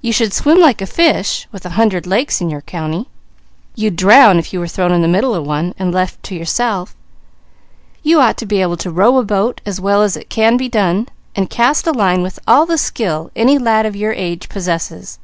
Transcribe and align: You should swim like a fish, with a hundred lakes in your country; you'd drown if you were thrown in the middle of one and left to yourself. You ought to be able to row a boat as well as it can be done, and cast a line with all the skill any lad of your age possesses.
You 0.00 0.12
should 0.12 0.32
swim 0.34 0.58
like 0.58 0.82
a 0.82 0.86
fish, 0.88 1.46
with 1.52 1.64
a 1.64 1.68
hundred 1.78 2.04
lakes 2.04 2.40
in 2.40 2.50
your 2.50 2.62
country; 2.62 3.06
you'd 3.76 3.94
drown 3.94 4.36
if 4.40 4.52
you 4.52 4.58
were 4.58 4.66
thrown 4.66 4.90
in 4.90 5.02
the 5.02 5.06
middle 5.06 5.36
of 5.36 5.46
one 5.46 5.72
and 5.78 5.94
left 5.94 6.20
to 6.24 6.34
yourself. 6.34 6.96
You 8.02 8.20
ought 8.20 8.36
to 8.38 8.44
be 8.46 8.60
able 8.60 8.76
to 8.78 8.90
row 8.90 9.18
a 9.18 9.22
boat 9.22 9.60
as 9.64 9.80
well 9.80 10.02
as 10.02 10.16
it 10.16 10.28
can 10.28 10.56
be 10.56 10.68
done, 10.68 11.08
and 11.36 11.48
cast 11.48 11.86
a 11.86 11.92
line 11.92 12.22
with 12.22 12.40
all 12.44 12.66
the 12.66 12.76
skill 12.76 13.30
any 13.36 13.56
lad 13.56 13.86
of 13.86 13.94
your 13.94 14.12
age 14.14 14.48
possesses. 14.48 15.20